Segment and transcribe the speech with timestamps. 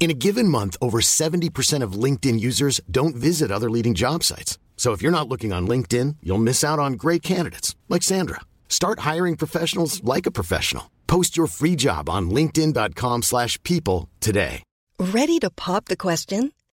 [0.00, 4.58] In a given month, over 70% of LinkedIn users don't visit other leading job sites.
[4.76, 8.40] So if you're not looking on LinkedIn, you'll miss out on great candidates like Sandra.
[8.68, 10.90] Start hiring professionals like a professional.
[11.08, 14.62] Post your free job on linkedin.com/people today.
[15.00, 16.52] Ready to pop the question?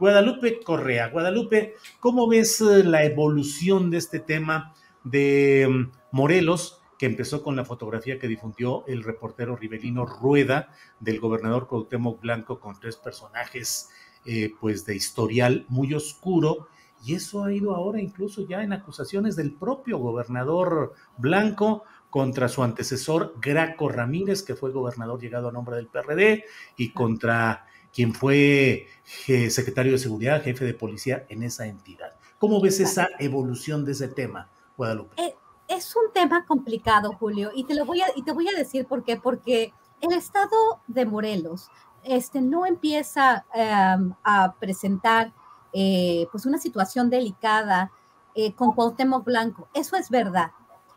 [0.00, 1.08] Guadalupe Correa.
[1.08, 4.72] Guadalupe, ¿cómo ves eh, la evolución de este tema
[5.04, 6.78] de mm, Morelos?
[6.96, 10.68] que empezó con la fotografía que difundió el reportero Rivelino Rueda
[11.00, 13.88] del gobernador Cuauhtémoc Blanco con tres personajes
[14.26, 16.68] eh, pues de historial muy oscuro
[17.02, 22.62] y eso ha ido ahora incluso ya en acusaciones del propio gobernador Blanco contra su
[22.62, 26.44] antecesor Graco Ramírez, que fue gobernador llegado a nombre del PRD,
[26.76, 32.14] y contra quien fue secretario de seguridad, jefe de policía en esa entidad.
[32.38, 35.20] ¿Cómo ves esa evolución de ese tema, Guadalupe?
[35.22, 35.34] Eh,
[35.68, 38.86] es un tema complicado, Julio, y te lo voy a, y te voy a decir
[38.86, 41.68] por qué, porque el estado de Morelos
[42.02, 45.32] este, no empieza em, a presentar
[45.72, 47.92] eh, pues una situación delicada
[48.34, 49.68] eh, con Cuauhtémoc Blanco.
[49.74, 50.52] Eso es verdad.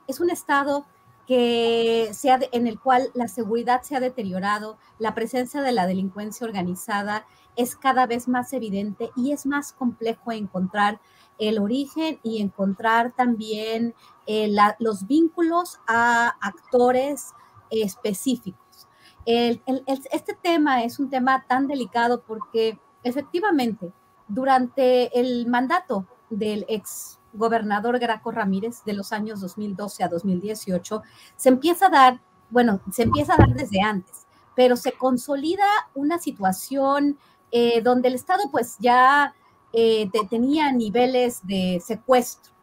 [0.07, 0.85] Es un estado
[1.27, 6.45] que sea en el cual la seguridad se ha deteriorado, la presencia de la delincuencia
[6.45, 7.25] organizada
[7.55, 10.99] es cada vez más evidente y es más complejo encontrar
[11.39, 13.93] el origen y encontrar también
[14.27, 17.31] eh, los vínculos a actores
[17.69, 18.87] específicos.
[19.25, 23.91] este tema es un tema tan delicado porque efectivamente
[24.27, 31.03] durante el mandato del ex gobernador Graco Ramírez de los años 2012 a 2018
[31.35, 36.19] se empieza a dar, bueno, se empieza a dar desde antes, pero se consolida una
[36.19, 37.17] situación
[37.51, 39.35] eh, donde el Estado pues ya
[39.73, 42.53] eh, tenía niveles de secuestro,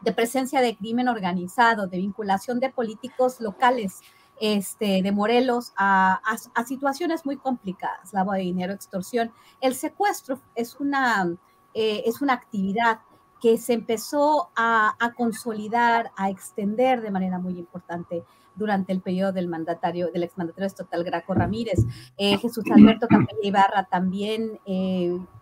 [0.00, 4.00] de presencia de crimen organizado, de vinculación de políticos locales
[4.40, 6.20] este, de Morelos a,
[6.66, 9.32] situaciones muy complicadas, lavado de dinero, extorsión.
[9.60, 11.36] El secuestro es una,
[11.74, 13.00] eh, es una actividad
[13.40, 19.48] que se empezó a, consolidar, a extender de manera muy importante durante el periodo del
[19.48, 21.78] mandatario, del exmandatario estatal Graco Ramírez.
[22.16, 24.58] Eh, Jesús Alberto Campella Ibarra también,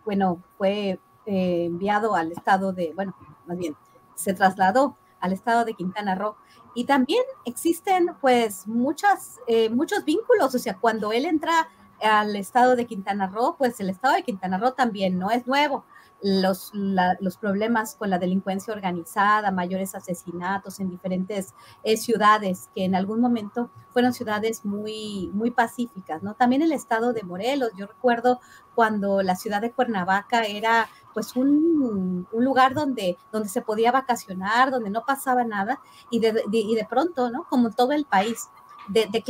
[0.05, 0.99] bueno, fue
[1.29, 3.13] eh, enviado al estado de, bueno,
[3.47, 3.75] más bien,
[4.15, 6.37] se trasladó al estado de Quintana Roo.
[6.73, 8.63] Y también existen pues
[9.47, 11.67] eh, muchos vínculos, o sea, cuando él entra
[12.01, 15.83] al estado de Quintana Roo, pues el estado de Quintana Roo también no es nuevo
[16.21, 22.95] los, los problemas con la delincuencia organizada, mayores asesinatos en diferentes eh, ciudades que en
[22.95, 26.33] algún momento fueron ciudades muy, muy pacíficas, ¿no?
[26.33, 28.39] También el estado de Morelos, yo recuerdo
[28.73, 34.71] cuando la ciudad de Cuernavaca era pues un, un lugar donde, donde se podía vacacionar,
[34.71, 37.45] donde no pasaba nada y de, y de pronto, ¿no?
[37.49, 38.49] Como todo el país,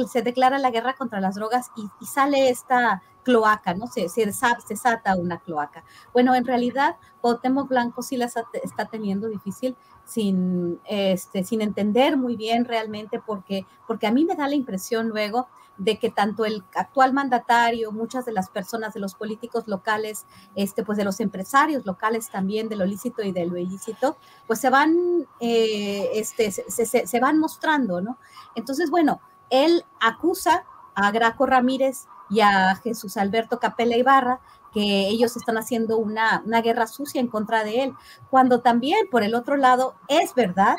[0.09, 3.87] se declara la guerra contra las drogas y sale esta cloaca, ¿no?
[3.87, 5.83] Se, se, se desata una cloaca.
[6.13, 12.37] Bueno, en realidad, Cuauhtémoc Blanco sí la está teniendo difícil sin, este, sin entender muy
[12.37, 16.63] bien realmente, porque, porque a mí me da la impresión luego de que tanto el
[16.73, 21.85] actual mandatario, muchas de las personas de los políticos locales, este, pues de los empresarios
[21.85, 24.15] locales también, de lo lícito y de lo ilícito,
[24.47, 24.95] pues se van,
[25.41, 28.17] eh, este, se, se, van mostrando, ¿no?
[28.55, 29.19] Entonces, bueno,
[29.49, 30.63] él acusa
[30.95, 34.39] a Graco Ramírez y a Jesús Alberto Capella Ibarra,
[34.73, 37.93] que ellos están haciendo una, guerra sucia en contra de él,
[38.29, 40.75] cuando también, por el otro lado, es verdad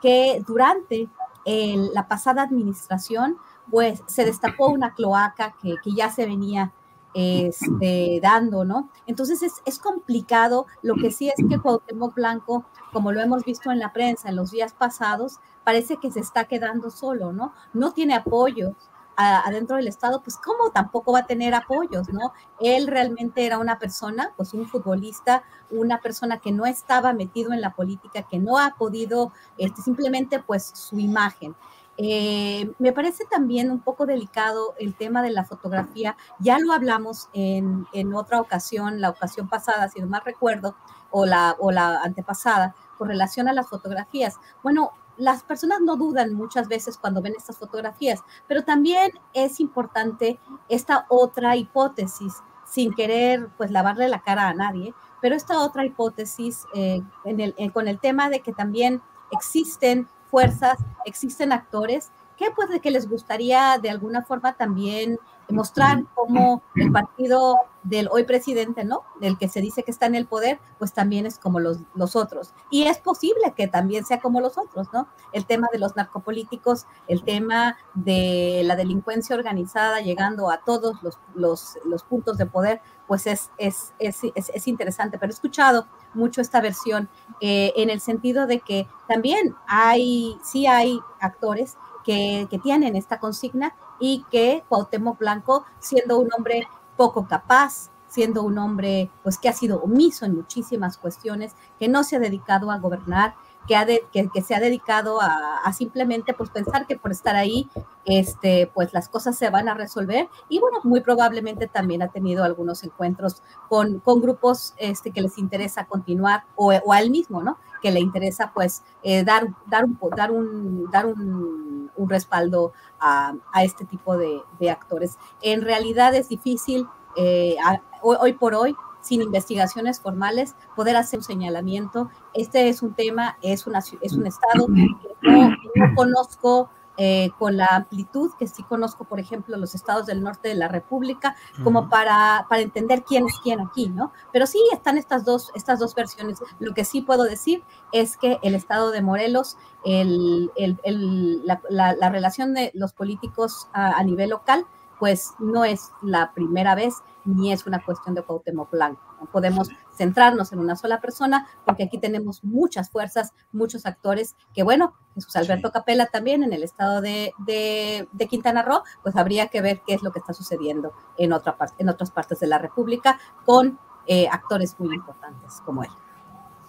[0.00, 1.08] que durante
[1.44, 3.36] la pasada administración,
[3.70, 6.72] pues se destapó una cloaca que, ya se venía
[7.14, 8.88] este, dando, ¿no?
[9.06, 10.66] Entonces es, es, complicado.
[10.82, 14.36] Lo que sí es que Cuauhtémoc Blanco, como lo hemos visto en la prensa en
[14.36, 17.52] los días pasados, parece que se está quedando solo, ¿no?
[17.72, 18.74] No tiene apoyo,
[19.16, 22.32] adentro del Estado, pues cómo tampoco va a tener apoyos, ¿no?
[22.60, 27.60] Él realmente era una persona, pues un futbolista, una persona que no estaba metido en
[27.60, 31.54] la política, que no ha podido, este, simplemente pues su imagen.
[31.98, 36.16] Eh, me parece también un poco delicado el tema de la fotografía.
[36.38, 40.74] Ya lo hablamos en, en otra ocasión, la ocasión pasada, si no mal recuerdo,
[41.10, 44.36] o la, o la antepasada, con relación a las fotografías.
[44.62, 50.40] Bueno, las personas no dudan muchas veces cuando ven estas fotografías, pero también es importante
[50.68, 52.34] esta otra hipótesis,
[52.68, 57.54] sin querer pues lavarle la cara a nadie, pero esta otra hipótesis eh, en el,
[57.72, 63.78] con el tema de que también existen fuerzas, existen actores que pues que les gustaría
[63.80, 69.02] de alguna forma también mostrar cómo el partido del hoy presidente, ¿no?
[69.20, 72.16] Del que se dice que está en el poder, pues también es como los, los
[72.16, 72.54] otros.
[72.70, 75.08] Y es posible que también sea como los otros, ¿no?
[75.32, 81.18] El tema de los narcopolíticos, el tema de la delincuencia organizada llegando a todos los,
[81.34, 85.18] los, puntos de poder, pues es, es, es, es, interesante.
[85.18, 87.08] Pero he escuchado mucho esta versión
[87.40, 93.18] eh, en el sentido de que también hay, sí hay actores que, que tienen esta
[93.18, 96.66] consigna y que Cuauhtémoc Blanco, siendo un hombre
[96.96, 102.02] poco capaz, siendo un hombre pues que ha sido omiso en muchísimas cuestiones, que no
[102.02, 103.36] se ha dedicado a gobernar,
[103.66, 107.68] que, se ha dedicado a, simplemente pues pensar que por estar ahí
[108.04, 110.28] este pues las cosas se van a resolver.
[110.48, 115.38] Y bueno muy probablemente también ha tenido algunos encuentros con, con grupos este que les
[115.38, 119.84] interesa continuar o, o a él mismo no que le interesa pues eh, dar dar
[119.84, 125.18] un dar un dar un, un respaldo a, a, este tipo de, de, actores.
[125.42, 126.86] En realidad es difícil
[127.16, 127.56] eh,
[128.02, 132.08] hoy por hoy sin investigaciones formales, poder hacer un señalamiento.
[132.32, 134.86] Este es un tema, es, una, es un estado que
[135.28, 135.54] no,
[135.94, 140.54] conozco eh, con la amplitud que sí conozco, por ejemplo, los estados del norte de
[140.54, 141.34] la República,
[141.64, 144.12] como para, para entender quién es quién aquí, ¿no?
[144.32, 146.38] Pero sí están estas dos, estas dos versiones.
[146.60, 151.60] Lo que sí puedo decir es que el estado de Morelos, el, el, el, la,
[151.70, 154.66] la, relación de los políticos a, a nivel local,
[155.02, 159.02] pues no es la primera vez ni es una cuestión de Cuauhtémoc Blanco.
[159.20, 164.62] No podemos centrarnos en una sola persona porque aquí tenemos muchas fuerzas, muchos actores que,
[164.62, 169.60] bueno, Jesús Alberto Capela también en el estado de, de, Quintana Roo, pues habría que
[169.60, 172.58] ver qué es lo que está sucediendo en, otra parte, en otras partes de la
[172.58, 175.90] República con eh, actores muy importantes como él.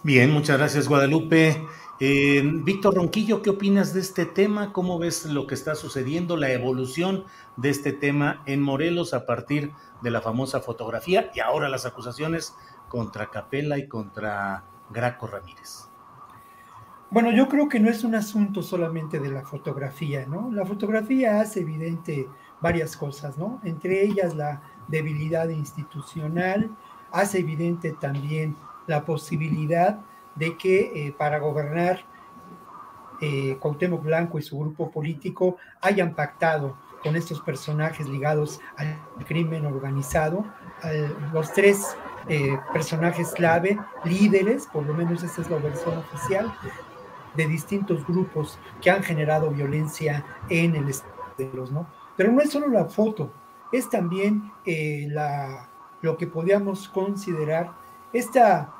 [0.05, 1.65] Bien, muchas gracias Guadalupe.
[2.01, 4.73] Eh, Víctor Ronquillo, ¿qué opinas de este tema?
[4.73, 7.23] ¿Cómo ves lo que está sucediendo, la evolución
[7.55, 9.71] de este tema en Morelos a partir
[10.01, 12.53] de la famosa fotografía y ahora las acusaciones
[12.89, 15.87] contra Capella y contra Graco Ramírez?
[17.09, 20.51] Bueno, yo creo que no es un asunto solamente de la fotografía, ¿no?
[20.51, 22.27] La fotografía hace evidente
[22.59, 23.61] varias cosas, ¿no?
[23.63, 26.75] Entre ellas la debilidad institucional,
[27.13, 28.57] hace evidente también
[28.87, 29.99] la posibilidad
[30.35, 32.05] de que eh, para gobernar
[33.21, 39.65] eh, Cuauhtémoc Blanco y su grupo político hayan pactado con estos personajes ligados al crimen
[39.65, 40.45] organizado,
[41.33, 41.95] los tres
[42.29, 46.53] eh, personajes clave, líderes, por lo menos esta es la versión oficial,
[47.35, 51.11] de distintos grupos que han generado violencia en el estado,
[51.71, 51.87] ¿no?
[52.15, 53.33] Pero no es solo la foto,
[53.73, 55.69] es también eh, la,
[56.01, 57.73] lo que podríamos considerar
[58.13, 58.73] esta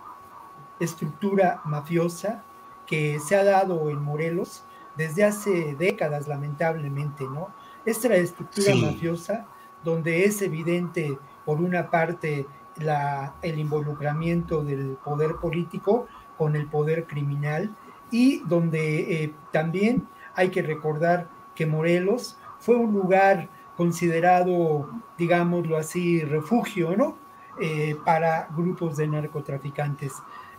[0.80, 2.44] estructura mafiosa
[2.86, 4.64] que se ha dado en Morelos
[4.96, 7.50] desde hace décadas, lamentablemente, ¿no?
[7.86, 9.48] Esta estructura mafiosa
[9.84, 12.46] donde es evidente, por una parte,
[12.78, 17.76] la, el involucramiento del poder político con el poder criminal
[18.12, 26.24] y donde eh, también hay que recordar que Morelos fue un lugar considerado, digámoslo así,
[26.24, 27.18] refugio, ¿no?
[27.60, 30.14] Eh, para grupos de narcotraficantes.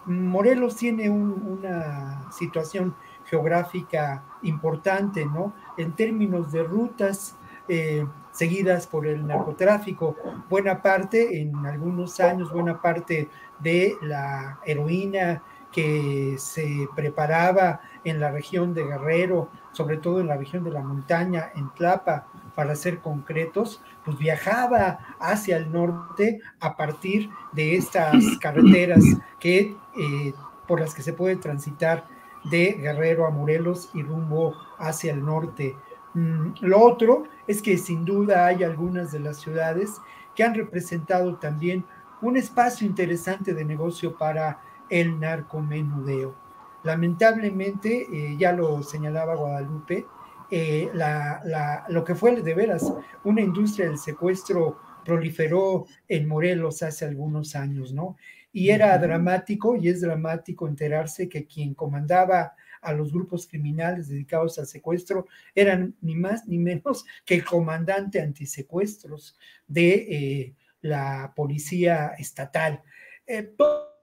[0.06, 5.54] Morelos tiene una situación geográfica importante, ¿no?
[5.76, 7.36] En términos de rutas
[7.66, 10.14] eh, seguidas por el narcotráfico,
[10.48, 15.42] buena parte, en algunos años, buena parte de la heroína
[15.74, 20.82] que se preparaba en la región de Guerrero, sobre todo en la región de la
[20.82, 28.14] montaña, en Tlapa, para ser concretos, pues viajaba hacia el norte a partir de estas
[28.40, 29.02] carreteras
[29.40, 30.32] que, eh,
[30.68, 32.06] por las que se puede transitar
[32.44, 35.76] de Guerrero a Morelos y rumbo hacia el norte.
[36.14, 40.00] Mm, lo otro es que sin duda hay algunas de las ciudades
[40.36, 41.84] que han representado también
[42.20, 44.60] un espacio interesante de negocio para
[45.00, 46.36] el narcomenudeo.
[46.84, 50.06] Lamentablemente, eh, ya lo señalaba Guadalupe,
[50.50, 52.92] eh, la, lo que fue de veras
[53.24, 58.16] una industria del secuestro proliferó en Morelos hace algunos años, ¿no?
[58.52, 64.58] Y era dramático y es dramático enterarse que quien comandaba a los grupos criminales dedicados
[64.60, 69.36] al secuestro eran ni más ni menos que el comandante antisecuestros
[69.66, 72.80] de eh, la policía estatal.
[73.26, 73.93] Eh, todo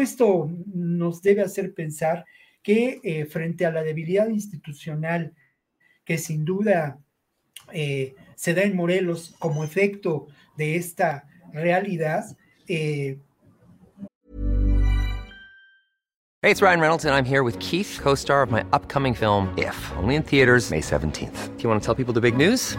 [0.00, 2.24] esto nos debe hacer pensar
[2.62, 5.34] que eh, frente a la debilidad institucional
[6.04, 6.98] que sin duda
[8.34, 12.24] se da en Morelos como efecto de esta realidad,
[16.42, 19.52] Hey, it's Ryan Reynolds, and I'm here with Keith, co star of my upcoming film,
[19.58, 21.54] If, only in theaters, May 17th.
[21.54, 22.78] Do you want to tell people the big news?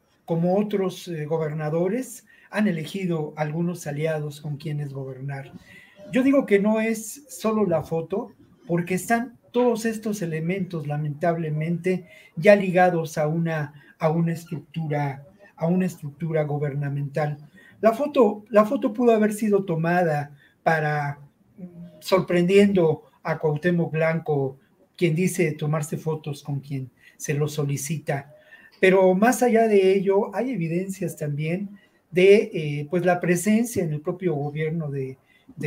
[0.31, 5.51] como otros eh, gobernadores, han elegido algunos aliados con quienes gobernar.
[6.13, 8.31] Yo digo que no es solo la foto,
[8.65, 12.07] porque están todos estos elementos, lamentablemente,
[12.37, 15.25] ya ligados a una, a una estructura,
[15.57, 17.37] a una estructura gubernamental.
[17.81, 20.33] La foto, la foto pudo haber sido tomada
[20.63, 21.19] para
[21.57, 21.65] mm,
[21.99, 24.59] sorprendiendo a Cuauhtémoc Blanco,
[24.95, 28.33] quien dice tomarse fotos con quien se lo solicita
[28.81, 31.69] pero más allá de ello, hay evidencias también
[32.09, 35.19] de eh, pues la presencia en el propio gobierno de,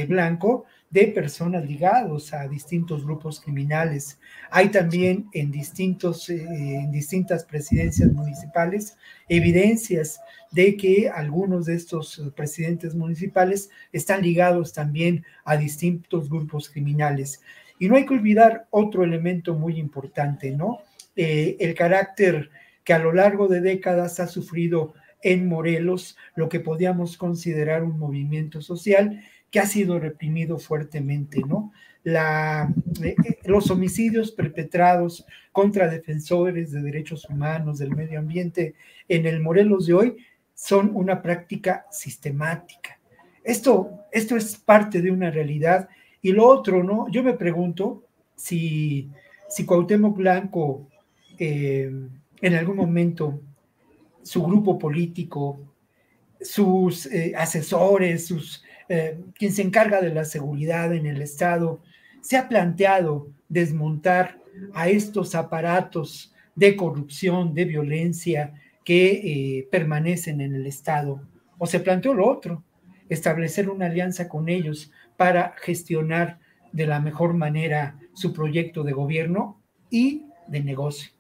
[0.08, 4.18] Blanco de personas ligadas a distintos grupos criminales.
[4.50, 8.96] Hay también en, distintos, eh, en distintas presidencias municipales
[9.28, 17.40] evidencias de que algunos de estos presidentes municipales están ligados también a distintos grupos criminales.
[17.78, 20.80] Y no hay que olvidar otro elemento muy importante, ¿no?
[21.14, 22.50] Eh, el carácter
[22.84, 27.98] que a lo largo de décadas ha sufrido en Morelos lo que podíamos considerar un
[27.98, 31.72] movimiento social que ha sido reprimido fuertemente, ¿no?
[32.04, 32.14] Eh,
[33.02, 33.14] eh,
[33.44, 38.74] los homicidios perpetrados contra defensores de derechos humanos, del medio ambiente
[39.08, 40.16] en el Morelos de hoy
[40.52, 42.98] son una práctica sistemática.
[43.42, 45.88] Esto, esto es parte de una realidad.
[46.20, 47.08] Y lo otro, ¿no?
[47.10, 48.04] Yo me pregunto
[48.36, 49.10] si,
[49.48, 50.88] si Cuauhtémoc Blanco
[51.38, 51.90] eh,
[52.40, 53.40] en algún momento
[54.22, 55.60] su grupo político,
[56.40, 58.32] sus eh, asesores,
[58.88, 61.82] eh, quien se encarga de la seguridad en el Estado,
[62.20, 64.38] se ha planteado desmontar
[64.72, 69.10] a estos aparatos de corrupción, de violencia que
[69.58, 71.20] eh, permanecen en el Estado.
[71.58, 72.62] O se planteó lo otro,
[73.08, 76.38] establecer una alianza con ellos para gestionar
[76.72, 79.60] de la mejor manera su proyecto de gobierno
[79.90, 81.13] y de negocio.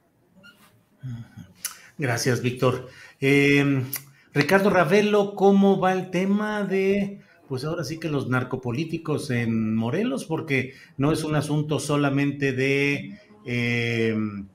[1.98, 2.88] Gracias, Víctor.
[3.20, 3.84] Em,
[4.32, 10.24] Ricardo Ravelo, ¿cómo va el tema de, pues ahora sí que los narcopolíticos en Morelos?
[10.24, 14.48] Porque no es un asunto solamente de, em,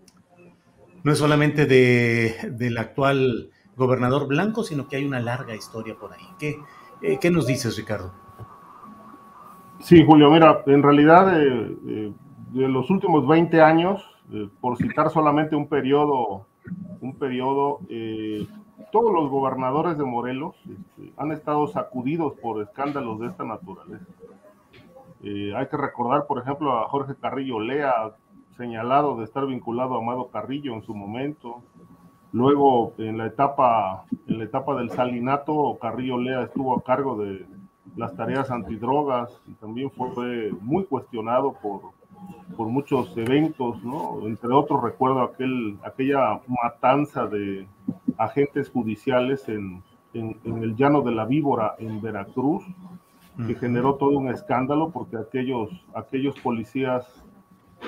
[1.04, 6.14] no es solamente de, del actual gobernador Blanco, sino que hay una larga historia por
[6.14, 6.28] ahí.
[6.38, 6.58] ¿Qué,
[7.02, 8.14] eh, ¿qué nos dices, Ricardo?
[9.80, 12.14] Sí, Julio, mira, en realidad eh, eh,
[12.52, 14.04] de los últimos 20 años,
[14.62, 16.46] por citar solamente un periodo
[17.02, 18.48] un periodo, eh,
[18.92, 24.06] todos los gobernadores de Morelos este, han estado sacudidos por escándalos de esta naturaleza.
[25.24, 27.94] Eh, hay que recordar, por ejemplo, a Jorge Carrillo Lea,
[28.58, 31.62] señalado de estar vinculado a Amado Carrillo en su momento.
[32.32, 37.46] Luego, en la etapa, en la etapa del salinato, Carrillo Lea estuvo a cargo de
[37.96, 41.82] las tareas antidrogas y también fue muy cuestionado por,
[42.56, 44.20] por muchos eventos, ¿no?
[44.26, 47.68] Entre otros recuerdo aquel, aquella matanza de
[48.18, 49.84] agentes judiciales en,
[50.14, 52.64] el llano de la víbora en Veracruz,
[53.46, 57.06] que generó todo un escándalo porque aquellos, aquellos policías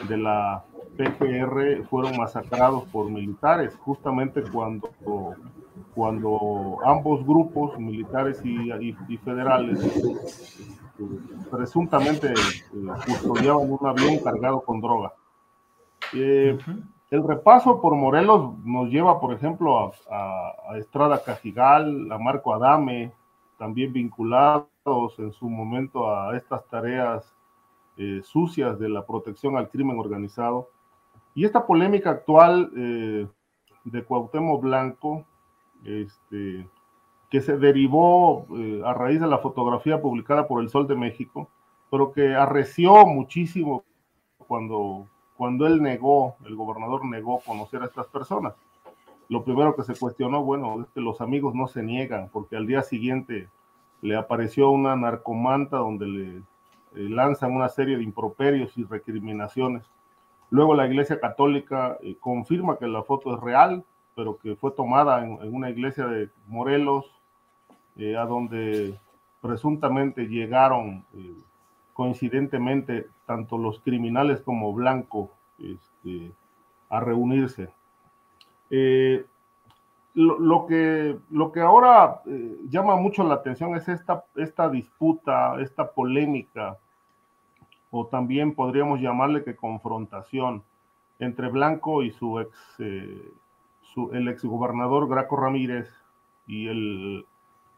[0.08, 0.64] de la,
[0.98, 4.90] PGR fueron masacrados por militares, justamente cuando,
[5.96, 9.80] cuando ambos grupos, militares y, federales,
[11.50, 12.34] presuntamente
[13.06, 15.14] custodiaban un avión cargado con droga.
[17.12, 23.12] El repaso por Morelos nos lleva, por ejemplo, a, Estrada Cajigal, a Marco Adame,
[23.58, 24.66] también vinculados
[25.18, 27.36] en su momento a estas tareas
[27.98, 30.70] eh, sucias de la protección al crimen organizado.
[31.36, 33.28] Y esta polémica actual eh,
[33.84, 35.26] de Cuauhtémoc Blanco,
[35.84, 36.66] este,
[37.32, 41.50] que se derivó eh, a raíz de la fotografía publicada por El Sol de México,
[41.90, 43.84] pero que arreció muchísimo
[44.48, 45.08] cuando
[45.42, 48.54] cuando él negó, el gobernador negó conocer a estas personas.
[49.28, 52.68] Lo primero que se cuestionó, bueno, es que los amigos no se niegan, porque al
[52.68, 53.50] día siguiente
[54.02, 56.44] le apareció una narcomanta donde le eh,
[56.94, 59.84] lanzan una serie de improperios y recriminaciones.
[60.52, 63.84] Luego la Iglesia Católica eh, confirma que la foto es real,
[64.16, 67.12] pero que fue tomada en, una iglesia de Morelos,
[68.02, 69.00] eh, a donde
[69.42, 71.06] presuntamente llegaron
[71.94, 76.32] coincidentemente tanto los criminales como Blanco este,
[76.90, 77.70] a reunirse.
[78.70, 79.26] Eh,
[80.14, 85.92] lo, que, lo que ahora eh, llama mucho la atención es esta, esta disputa, esta
[85.92, 86.78] polémica,
[87.92, 90.64] o también podríamos llamarle que confrontación
[91.20, 93.32] entre Blanco y su ex, eh,
[93.82, 95.90] su, el exgobernador Graco Ramírez
[96.48, 97.26] y el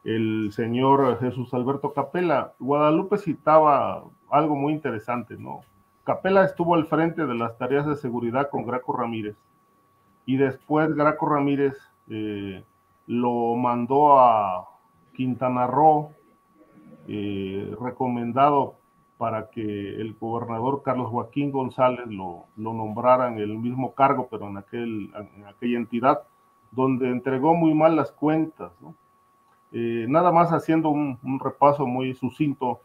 [0.04, 2.54] el señor Jesús Alberto Capela.
[2.60, 5.62] Guadalupe citaba algo muy interesante, ¿no?
[6.04, 9.38] Capela estuvo al frente de las tareas de seguridad con Graco Ramírez
[10.26, 11.78] y después Graco Ramírez
[12.10, 12.64] eh,
[13.08, 14.68] lo mandó a
[15.14, 16.12] Quintana Roo,
[17.08, 18.76] eh, recomendado
[19.18, 24.48] para que el gobernador Carlos Joaquín González lo, lo nombrara en el mismo cargo, pero
[24.48, 26.24] en, en aquella entidad,
[26.72, 28.96] donde entregó muy mal las cuentas, ¿no?
[29.74, 32.80] Eh, nada más haciendo un, repaso muy sucinto,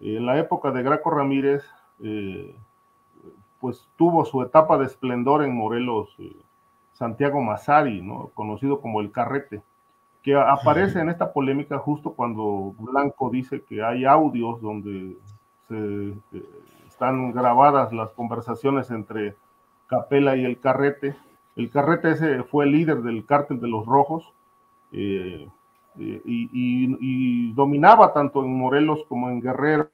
[0.00, 1.64] en la época de Graco Ramírez,
[2.00, 2.54] eh,
[3.60, 6.36] pues tuvo su etapa de esplendor en Morelos, eh,
[6.92, 8.30] Santiago Mazari, ¿no?
[8.34, 9.62] conocido como el Carrete,
[10.22, 15.16] que aparece en esta polémica justo cuando Blanco dice que hay audios donde
[15.68, 16.14] se,
[16.86, 19.36] están grabadas las conversaciones entre
[19.86, 21.16] Capela y el Carrete.
[21.56, 24.32] El Carrete ese fue el líder del cártel de los Rojos.
[24.92, 25.48] Eh,
[25.98, 29.90] y, dominaba tanto en Morelos como en Guerrero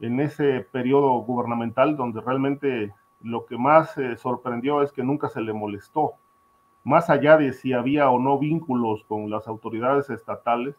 [0.00, 2.92] en ese periodo gubernamental donde realmente
[3.22, 6.14] lo que más sorprendió es que nunca se le molestó.
[6.84, 10.74] Más allá de si había o no vínculos con las autoridades estatales,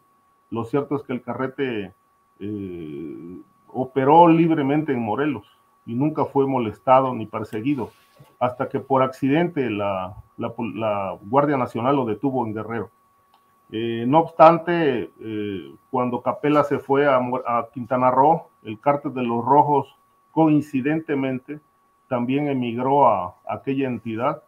[0.50, 1.94] lo cierto es que el carrete
[2.40, 5.46] eh, operó libremente en Morelos
[5.86, 7.90] y nunca fue molestado ni perseguido,
[8.38, 10.14] hasta que por accidente la
[11.22, 12.90] Guardia Nacional lo detuvo en Guerrero.
[13.76, 17.18] Eh, no obstante, eh, cuando Capela se fue a,
[17.72, 19.96] Quintana Roo, el cártel de los rojos
[20.30, 21.58] coincidentemente
[22.06, 24.44] también emigró a, aquella entidad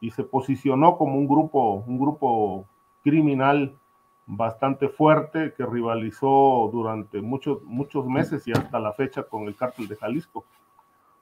[0.00, 2.64] y se posicionó como un grupo, un grupo
[3.04, 3.76] criminal
[4.24, 9.86] bastante fuerte que rivalizó durante muchos, muchos meses y hasta la fecha con el cártel
[9.86, 10.46] de Jalisco.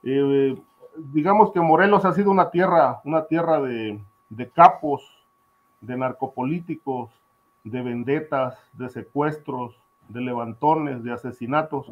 [0.03, 0.55] Eh,
[0.95, 3.99] digamos que Morelos ha sido una tierra, una tierra de
[4.55, 5.01] capos,
[5.81, 7.20] de narcopolíticos,
[7.63, 11.91] de vendetas, de secuestros, de levantones, de asesinatos.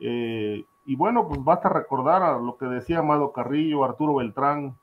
[0.00, 4.76] Eh, y bueno, pues basta recordar lo que decía Amado Carrillo, Arturo Beltrán,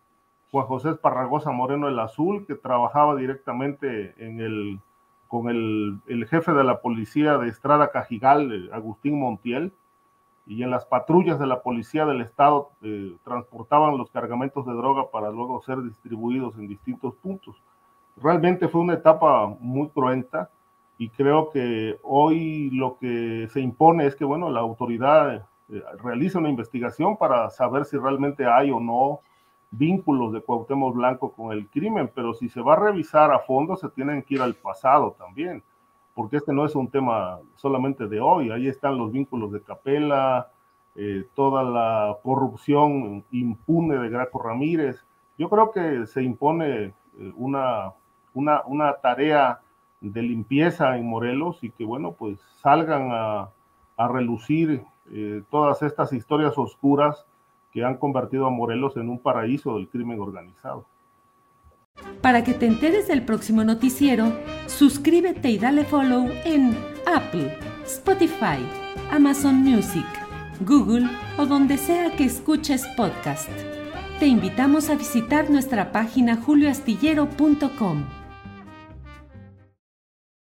[0.51, 4.79] Juan José Esparragosa Moreno el Azul, que trabajaba directamente en el,
[5.27, 9.73] con el, jefe de la policía de Estrada Cajigal, eh, Agustín Montiel,
[10.45, 15.09] y en las patrullas de la policía del estado eh, transportaban los cargamentos de droga
[15.09, 17.55] para luego ser distribuidos en distintos puntos
[18.17, 20.49] realmente fue una etapa muy cruenta
[20.97, 25.35] y creo que hoy lo que se impone es que, bueno, la autoridad
[25.69, 29.21] eh, realiza una investigación para saber si realmente hay o no
[29.71, 33.75] vínculos de Cuauhtémoc Blanco con el crimen, pero si se va a revisar a fondo,
[33.75, 35.63] se tienen que ir al pasado también,
[36.13, 40.51] porque este no es un tema solamente de hoy, ahí están los vínculos de Capela,
[40.95, 45.03] eh, toda la corrupción impune de Graco Ramírez.
[45.39, 47.33] Yo creo que se impone eh,
[48.33, 49.61] una una, tarea
[50.01, 53.49] de limpieza en Morelos y que, bueno, pues salgan a,
[53.97, 57.25] relucir eh, todas estas historias oscuras
[57.71, 60.85] que han convertido a Morelos en un paraíso del crimen organizado.
[62.21, 64.31] Para que te enteres del próximo noticiero,
[64.67, 68.59] suscríbete y dale follow en Apple, Spotify,
[69.11, 70.05] Amazon Music,
[70.61, 73.49] Google o donde sea que escuches podcast.
[74.19, 78.22] te invitamos a visitar nuestra página julioastillero.com.